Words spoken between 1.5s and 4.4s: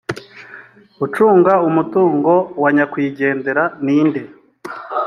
umutungo wa nyakwigendera ni nde?